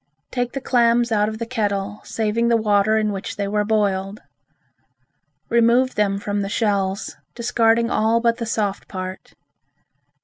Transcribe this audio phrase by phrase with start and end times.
[0.31, 4.19] Take the clams out of the kettle, saving the water in which they were boiled.
[5.47, 9.35] Remove them from the shells, discarding all but the soft part.